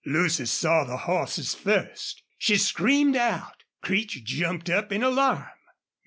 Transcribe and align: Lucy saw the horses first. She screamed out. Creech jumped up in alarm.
Lucy 0.03 0.47
saw 0.47 0.83
the 0.83 0.97
horses 1.05 1.53
first. 1.53 2.23
She 2.39 2.57
screamed 2.57 3.15
out. 3.15 3.63
Creech 3.83 4.23
jumped 4.23 4.67
up 4.67 4.91
in 4.91 5.03
alarm. 5.03 5.45